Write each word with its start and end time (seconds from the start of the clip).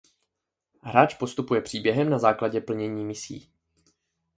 Hráč 0.81 1.13
postupuje 1.13 1.61
příběhem 1.61 2.09
na 2.09 2.19
základě 2.19 2.61
plnění 2.61 3.05
misí. 3.05 3.51